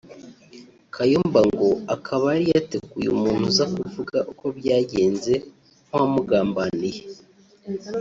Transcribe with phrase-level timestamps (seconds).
[0.95, 5.33] Kayumba ngo akaba yari yateguye umuntu uza kuvuga uko byagenze
[5.87, 7.01] nk’uwamugambaniye